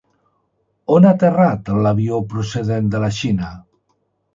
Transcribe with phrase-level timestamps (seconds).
[0.95, 3.57] On ha aterrat l'avió procedent de la Xina?